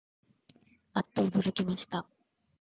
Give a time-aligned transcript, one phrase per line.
[0.95, 2.07] あっとおどろきました